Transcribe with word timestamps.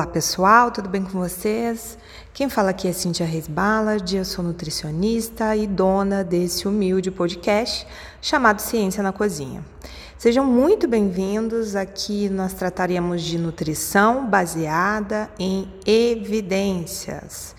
pessoal, 0.00 0.70
tudo 0.70 0.88
bem 0.88 1.04
com 1.04 1.10
vocês? 1.10 1.98
Quem 2.32 2.48
fala 2.48 2.70
aqui 2.70 2.88
é 2.88 2.92
Cintia 2.92 3.26
Reis 3.26 3.46
Ballard, 3.46 4.16
eu 4.16 4.24
sou 4.24 4.42
nutricionista 4.42 5.54
e 5.54 5.66
dona 5.66 6.24
desse 6.24 6.66
humilde 6.66 7.10
podcast 7.10 7.86
chamado 8.20 8.60
Ciência 8.60 9.02
na 9.02 9.12
Cozinha. 9.12 9.62
Sejam 10.16 10.46
muito 10.46 10.88
bem-vindos. 10.88 11.76
Aqui 11.76 12.30
nós 12.30 12.54
trataremos 12.54 13.20
de 13.20 13.36
nutrição 13.36 14.26
baseada 14.26 15.28
em 15.38 15.70
evidências. 15.84 17.54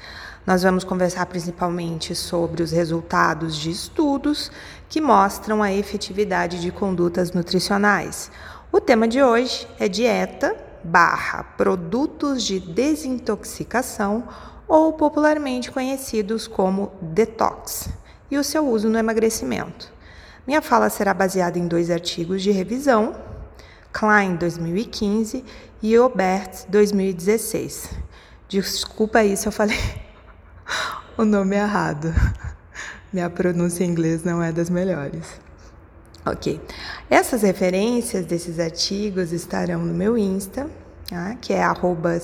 Nós 0.46 0.64
vamos 0.64 0.84
conversar 0.84 1.28
principalmente 1.28 2.16
sobre 2.16 2.64
os 2.64 2.72
resultados 2.72 3.56
de 3.56 3.70
estudos 3.70 4.52
que 4.90 5.00
mostram 5.00 5.62
a 5.62 5.72
efetividade 5.72 6.60
de 6.60 6.72
condutas 6.72 7.32
nutricionais. 7.32 8.32
O 8.72 8.82
tema 8.82 9.08
de 9.08 9.22
hoje 9.22 9.68
é 9.80 9.88
dieta 9.88 10.63
barra 10.84 11.44
produtos 11.44 12.44
de 12.44 12.60
desintoxicação 12.60 14.28
ou 14.68 14.94
popularmente 14.94 15.72
conhecidos 15.72 16.48
como 16.48 16.92
detox 17.02 17.90
e 18.30 18.38
o 18.38 18.44
seu 18.44 18.68
uso 18.68 18.90
no 18.90 18.98
emagrecimento. 18.98 19.92
Minha 20.46 20.62
fala 20.62 20.90
será 20.90 21.14
baseada 21.14 21.58
em 21.58 21.68
dois 21.68 21.90
artigos 21.90 22.42
de 22.42 22.52
revisão, 22.52 23.16
Klein 23.92 24.36
2015 24.36 25.46
e 25.82 25.98
Obert 25.98 26.66
2016. 26.68 27.90
Desculpa 28.50 29.20
aí 29.20 29.38
se 29.38 29.48
eu 29.48 29.52
falei 29.52 29.80
o 31.18 31.24
nome 31.24 31.56
errado. 31.56 32.14
Minha 33.12 33.30
pronúncia 33.30 33.84
em 33.84 33.90
inglês 33.90 34.24
não 34.24 34.42
é 34.42 34.52
das 34.52 34.70
melhores. 34.70 35.40
Ok. 36.26 36.62
Essas 37.10 37.42
referências 37.42 38.26
desses 38.26 38.58
artigos 38.58 39.34
estarão 39.34 39.82
no 39.82 39.94
meu 39.94 40.18
Insta, 40.18 40.70
tá? 41.10 41.36
que 41.42 41.52
é 41.52 41.62
arroba 41.62 42.18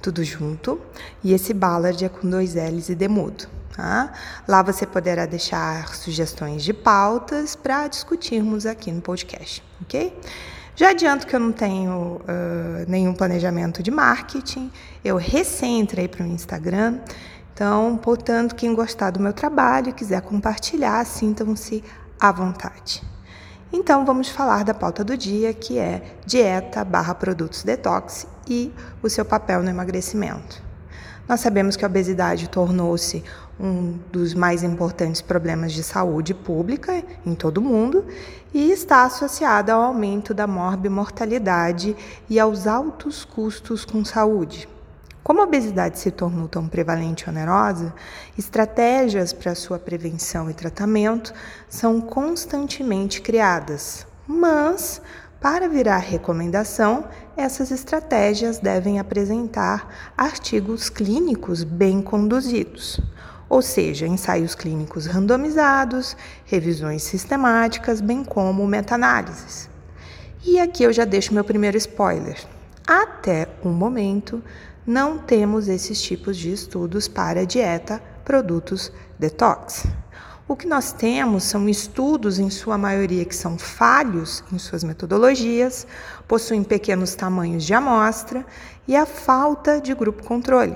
tudo 0.00 0.24
junto. 0.24 0.80
E 1.22 1.34
esse 1.34 1.52
Ballard 1.52 2.02
é 2.02 2.08
com 2.08 2.28
dois 2.28 2.54
L's 2.54 2.88
e 2.88 2.94
demudo. 2.94 3.46
Tá? 3.76 4.12
Lá 4.48 4.62
você 4.62 4.86
poderá 4.86 5.26
deixar 5.26 5.94
sugestões 5.94 6.64
de 6.64 6.72
pautas 6.72 7.54
para 7.54 7.86
discutirmos 7.88 8.66
aqui 8.66 8.90
no 8.90 9.00
podcast, 9.00 9.62
ok? 9.82 10.18
Já 10.74 10.90
adianto 10.90 11.26
que 11.26 11.36
eu 11.36 11.40
não 11.40 11.52
tenho 11.52 12.20
uh, 12.22 12.88
nenhum 12.88 13.14
planejamento 13.14 13.82
de 13.82 13.90
marketing, 13.90 14.72
eu 15.04 15.16
recém 15.16 15.80
entrei 15.80 16.08
para 16.08 16.24
o 16.24 16.26
Instagram, 16.26 16.98
então, 17.52 17.98
portanto, 17.98 18.54
quem 18.54 18.74
gostar 18.74 19.10
do 19.10 19.20
meu 19.20 19.34
trabalho 19.34 19.90
e 19.90 19.92
quiser 19.92 20.22
compartilhar, 20.22 21.04
sintam-se 21.04 21.84
à 22.20 22.30
vontade. 22.30 23.02
Então 23.72 24.04
vamos 24.04 24.28
falar 24.28 24.64
da 24.64 24.74
pauta 24.74 25.02
do 25.04 25.16
dia, 25.16 25.54
que 25.54 25.78
é 25.78 26.02
dieta 26.26 26.84
barra 26.84 27.14
produtos 27.14 27.62
detox 27.62 28.26
e 28.48 28.72
o 29.02 29.08
seu 29.08 29.24
papel 29.24 29.62
no 29.62 29.70
emagrecimento. 29.70 30.62
Nós 31.28 31.40
sabemos 31.40 31.76
que 31.76 31.84
a 31.84 31.88
obesidade 31.88 32.48
tornou-se 32.48 33.22
um 33.58 33.96
dos 34.10 34.34
mais 34.34 34.64
importantes 34.64 35.22
problemas 35.22 35.72
de 35.72 35.84
saúde 35.84 36.34
pública 36.34 37.04
em 37.24 37.34
todo 37.36 37.58
o 37.58 37.62
mundo 37.62 38.04
e 38.52 38.72
está 38.72 39.04
associada 39.04 39.72
ao 39.72 39.82
aumento 39.82 40.34
da 40.34 40.48
morbimortalidade 40.48 41.96
e 42.28 42.40
aos 42.40 42.66
altos 42.66 43.24
custos 43.24 43.84
com 43.84 44.04
saúde. 44.04 44.68
Como 45.22 45.40
a 45.40 45.44
obesidade 45.44 45.98
se 45.98 46.10
tornou 46.10 46.48
tão 46.48 46.66
prevalente 46.66 47.24
e 47.24 47.28
onerosa, 47.28 47.94
estratégias 48.38 49.32
para 49.32 49.54
sua 49.54 49.78
prevenção 49.78 50.50
e 50.50 50.54
tratamento 50.54 51.32
são 51.68 52.00
constantemente 52.00 53.20
criadas. 53.20 54.06
Mas, 54.26 55.02
para 55.40 55.68
virar 55.68 55.98
recomendação, 55.98 57.04
essas 57.36 57.70
estratégias 57.70 58.58
devem 58.58 58.98
apresentar 58.98 60.12
artigos 60.16 60.88
clínicos 60.88 61.64
bem 61.64 62.00
conduzidos, 62.00 63.00
ou 63.48 63.60
seja, 63.60 64.06
ensaios 64.06 64.54
clínicos 64.54 65.06
randomizados, 65.06 66.16
revisões 66.44 67.02
sistemáticas, 67.02 68.00
bem 68.00 68.24
como 68.24 68.66
meta-análises. 68.66 69.68
E 70.44 70.58
aqui 70.58 70.82
eu 70.82 70.92
já 70.92 71.04
deixo 71.04 71.34
meu 71.34 71.44
primeiro 71.44 71.76
spoiler. 71.76 72.38
Até 72.86 73.46
o 73.62 73.68
momento, 73.68 74.42
não 74.90 75.18
temos 75.18 75.68
esses 75.68 76.02
tipos 76.02 76.36
de 76.36 76.52
estudos 76.52 77.06
para 77.06 77.46
dieta, 77.46 78.02
produtos 78.24 78.92
detox. 79.16 79.86
O 80.48 80.56
que 80.56 80.66
nós 80.66 80.92
temos 80.92 81.44
são 81.44 81.68
estudos, 81.68 82.40
em 82.40 82.50
sua 82.50 82.76
maioria, 82.76 83.24
que 83.24 83.36
são 83.36 83.56
falhos 83.56 84.42
em 84.52 84.58
suas 84.58 84.82
metodologias, 84.82 85.86
possuem 86.26 86.64
pequenos 86.64 87.14
tamanhos 87.14 87.62
de 87.62 87.72
amostra 87.72 88.44
e 88.88 88.96
a 88.96 89.06
falta 89.06 89.80
de 89.80 89.94
grupo 89.94 90.24
controle. 90.24 90.74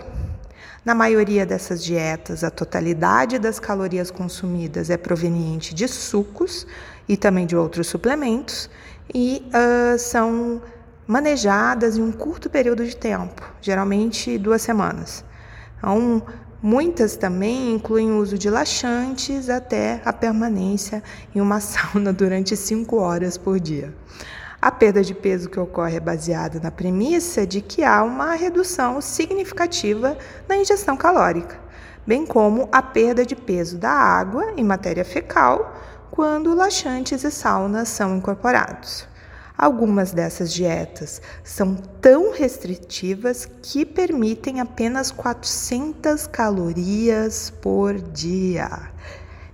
Na 0.85 0.95
maioria 0.95 1.45
dessas 1.45 1.83
dietas, 1.83 2.45
a 2.45 2.53
totalidade 2.53 3.37
das 3.37 3.59
calorias 3.59 4.13
consumidas 4.13 4.91
é 4.91 4.97
proveniente 4.97 5.75
de 5.75 5.89
sucos 5.89 6.65
e 7.09 7.17
também 7.17 7.47
de 7.47 7.57
outros 7.57 7.89
suplementos 7.89 8.71
e 9.13 9.45
uh, 9.49 9.99
são 9.99 10.63
manejadas 11.07 11.97
em 11.97 12.03
um 12.03 12.13
curto 12.13 12.49
período 12.49 12.85
de 12.85 12.97
tempo, 12.97 13.43
geralmente 13.61 14.39
duas 14.39 14.63
semanas. 14.63 15.25
Então, 15.79 16.23
muitas 16.63 17.17
também 17.17 17.75
incluem 17.75 18.11
o 18.11 18.19
uso 18.19 18.39
de 18.39 18.49
laxantes 18.49 19.51
até 19.51 20.01
a 20.05 20.13
permanência 20.13 21.03
em 21.35 21.41
uma 21.41 21.61
sauna 21.61 22.13
durante 22.13 22.57
cinco 22.57 22.97
horas 22.97 23.37
por 23.37 23.61
dia. 23.61 23.95
A 24.63 24.71
perda 24.71 25.03
de 25.03 25.13
peso 25.13 25.51
que 25.51 25.61
ocorre 25.61 25.97
é 25.97 26.01
baseada 26.01 26.59
na 26.59 26.71
premissa 26.71 27.47
de 27.47 27.61
que 27.61 27.85
há 27.85 28.03
uma 28.03 28.33
redução 28.33 28.99
significativa 28.99 30.17
na 30.49 30.57
ingestão 30.57 30.97
calórica, 30.97 31.61
bem 32.07 32.25
como 32.25 32.67
a 32.73 32.81
perda 32.81 33.27
de 33.27 33.37
peso 33.37 33.77
da 33.77 33.91
água 33.91 34.55
em 34.57 34.65
matéria 34.65 35.05
fecal 35.05 35.77
quando 36.11 36.55
laxantes 36.55 37.25
e 37.25 37.31
saunas 37.31 37.91
são 37.91 38.17
incorporados. 38.17 39.07
Algumas 39.57 40.13
dessas 40.13 40.53
dietas 40.53 41.23
são 41.45 41.77
tão 41.77 42.33
restritivas 42.33 43.49
que 43.63 43.85
permitem 43.85 44.61
apenas 44.61 45.13
400 45.13 46.27
calorias 46.27 47.51
por 47.63 47.95
dia. 47.95 48.69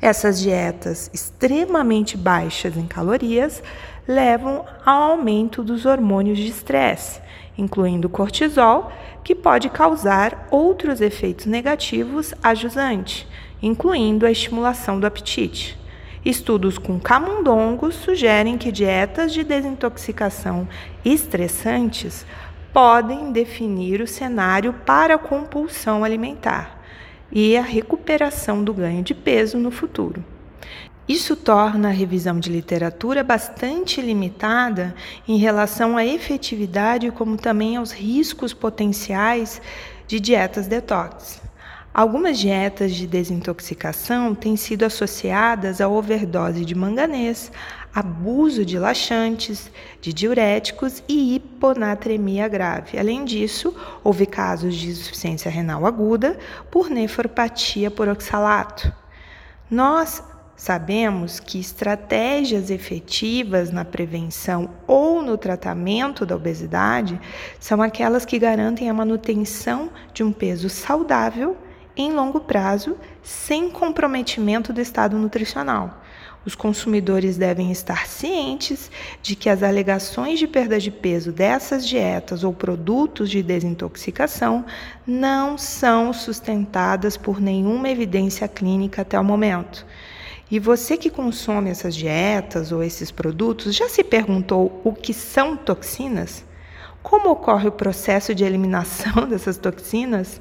Essas 0.00 0.40
dietas 0.40 1.10
extremamente 1.12 2.16
baixas 2.16 2.78
em 2.78 2.86
calorias 2.86 3.62
levam 4.08 4.64
ao 4.86 5.12
aumento 5.12 5.62
dos 5.62 5.84
hormônios 5.84 6.38
de 6.38 6.48
estresse, 6.48 7.20
incluindo 7.58 8.08
cortisol, 8.08 8.90
que 9.22 9.34
pode 9.34 9.68
causar 9.68 10.48
outros 10.50 11.02
efeitos 11.02 11.44
negativos 11.44 12.32
a 12.42 12.54
jusante, 12.54 13.28
incluindo 13.62 14.24
a 14.24 14.30
estimulação 14.30 14.98
do 14.98 15.06
apetite. 15.06 15.79
Estudos 16.24 16.76
com 16.76 17.00
camundongos 17.00 17.94
sugerem 17.94 18.58
que 18.58 18.70
dietas 18.70 19.32
de 19.32 19.42
desintoxicação 19.42 20.68
estressantes 21.02 22.26
podem 22.74 23.32
definir 23.32 24.02
o 24.02 24.06
cenário 24.06 24.74
para 24.84 25.14
a 25.14 25.18
compulsão 25.18 26.04
alimentar 26.04 26.78
e 27.32 27.56
a 27.56 27.62
recuperação 27.62 28.62
do 28.62 28.74
ganho 28.74 29.02
de 29.02 29.14
peso 29.14 29.56
no 29.56 29.70
futuro. 29.70 30.22
Isso 31.08 31.34
torna 31.34 31.88
a 31.88 31.92
revisão 31.92 32.38
de 32.38 32.50
literatura 32.50 33.24
bastante 33.24 34.00
limitada 34.00 34.94
em 35.26 35.38
relação 35.38 35.96
à 35.96 36.04
efetividade, 36.04 37.10
como 37.10 37.36
também 37.36 37.76
aos 37.76 37.90
riscos 37.90 38.52
potenciais 38.52 39.60
de 40.06 40.20
dietas 40.20 40.68
detox. 40.68 41.49
Algumas 41.92 42.38
dietas 42.38 42.94
de 42.94 43.04
desintoxicação 43.04 44.32
têm 44.32 44.56
sido 44.56 44.84
associadas 44.84 45.80
a 45.80 45.88
overdose 45.88 46.64
de 46.64 46.72
manganês, 46.72 47.50
abuso 47.92 48.64
de 48.64 48.78
laxantes, 48.78 49.68
de 50.00 50.12
diuréticos 50.12 51.02
e 51.08 51.34
hiponatremia 51.34 52.46
grave. 52.46 52.96
Além 52.96 53.24
disso, 53.24 53.74
houve 54.04 54.24
casos 54.24 54.76
de 54.76 54.88
insuficiência 54.88 55.50
renal 55.50 55.84
aguda 55.84 56.38
por 56.70 56.88
nefropatia 56.88 57.90
por 57.90 58.08
oxalato. 58.08 58.92
Nós 59.68 60.22
sabemos 60.54 61.40
que 61.40 61.58
estratégias 61.58 62.70
efetivas 62.70 63.72
na 63.72 63.84
prevenção 63.84 64.70
ou 64.86 65.22
no 65.22 65.36
tratamento 65.36 66.24
da 66.24 66.36
obesidade 66.36 67.20
são 67.58 67.82
aquelas 67.82 68.24
que 68.24 68.38
garantem 68.38 68.88
a 68.88 68.94
manutenção 68.94 69.90
de 70.14 70.22
um 70.22 70.30
peso 70.30 70.68
saudável 70.68 71.56
em 72.00 72.12
longo 72.12 72.40
prazo, 72.40 72.96
sem 73.22 73.68
comprometimento 73.70 74.72
do 74.72 74.80
estado 74.80 75.16
nutricional. 75.18 76.02
Os 76.44 76.54
consumidores 76.54 77.36
devem 77.36 77.70
estar 77.70 78.06
cientes 78.06 78.90
de 79.22 79.36
que 79.36 79.50
as 79.50 79.62
alegações 79.62 80.38
de 80.38 80.46
perda 80.46 80.80
de 80.80 80.90
peso 80.90 81.30
dessas 81.30 81.86
dietas 81.86 82.42
ou 82.42 82.52
produtos 82.52 83.28
de 83.30 83.42
desintoxicação 83.42 84.64
não 85.06 85.58
são 85.58 86.12
sustentadas 86.12 87.16
por 87.18 87.40
nenhuma 87.40 87.90
evidência 87.90 88.48
clínica 88.48 89.02
até 89.02 89.20
o 89.20 89.24
momento. 89.24 89.84
E 90.50 90.58
você 90.58 90.96
que 90.96 91.10
consome 91.10 91.70
essas 91.70 91.94
dietas 91.94 92.72
ou 92.72 92.82
esses 92.82 93.10
produtos 93.10 93.74
já 93.74 93.88
se 93.88 94.02
perguntou 94.02 94.80
o 94.82 94.92
que 94.94 95.12
são 95.12 95.56
toxinas? 95.56 96.44
como 97.02 97.30
ocorre 97.30 97.68
o 97.68 97.72
processo 97.72 98.34
de 98.34 98.44
eliminação 98.44 99.26
dessas 99.28 99.56
toxinas, 99.56 100.40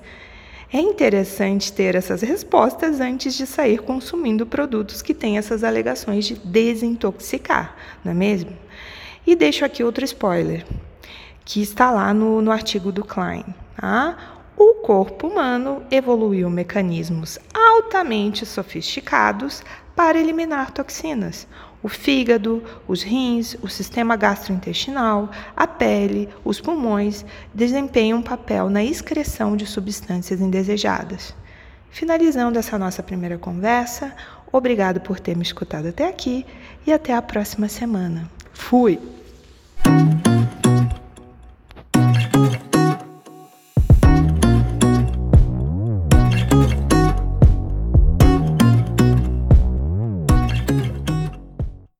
é 0.72 0.80
interessante 0.80 1.74
ter 1.74 1.96
essas 1.96 2.22
respostas 2.22 3.00
antes 3.00 3.34
de 3.34 3.48
sair 3.48 3.80
consumindo 3.80 4.46
produtos 4.46 5.02
que 5.02 5.16
têm 5.16 5.38
essas 5.38 5.64
alegações 5.64 6.26
de 6.26 6.36
desintoxicar, 6.36 7.76
não 8.04 8.12
é 8.12 8.16
mesmo? 8.16 8.56
E 9.26 9.36
deixo 9.36 9.66
aqui 9.66 9.84
outro 9.84 10.06
spoiler, 10.06 10.66
que 11.44 11.62
está 11.62 11.90
lá 11.90 12.14
no, 12.14 12.42
no 12.42 12.52
artigo 12.52 12.92
do 12.92 13.04
Klein. 13.04 13.44
Tá? 13.76 14.16
O 14.56 14.76
corpo 14.76 15.28
humano 15.28 15.82
evoluiu 15.90 16.50
mecanismos 16.50 17.40
altamente 17.54 18.46
sofisticados 18.46 19.64
para 19.96 20.20
eliminar 20.20 20.72
toxinas. 20.72 21.48
O 21.82 21.88
fígado, 21.88 22.62
os 22.88 23.02
rins, 23.02 23.56
o 23.62 23.70
sistema 23.70 24.18
gastrointestinal, 24.18 25.30
a 25.56 25.66
pele, 25.66 26.28
os 26.44 26.60
pulmões 26.60 27.26
desempenham 27.54 28.20
um 28.20 28.22
papel 28.22 28.70
na 28.70 28.84
excreção 28.84 29.56
de 29.56 29.66
substâncias 29.66 30.42
indesejadas. 30.42 31.34
Finalizando 31.90 32.60
essa 32.60 32.78
nossa 32.78 33.02
primeira 33.02 33.38
conversa, 33.38 34.14
obrigado 34.52 35.00
por 35.00 35.20
ter 35.20 35.38
me 35.38 35.44
escutado 35.44 35.88
até 35.88 36.08
aqui 36.08 36.46
e 36.86 36.92
até 36.92 37.14
a 37.14 37.22
próxima 37.22 37.70
semana. 37.70 38.30
Fui! 38.54 39.00